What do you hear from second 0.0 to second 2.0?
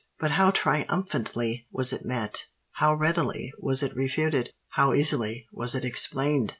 But how triumphantly was